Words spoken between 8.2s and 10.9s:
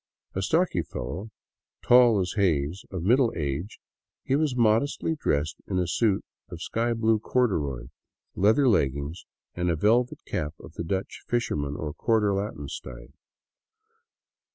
leather leggings, and a velvet cap of the